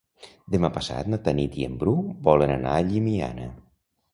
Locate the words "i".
1.61-1.67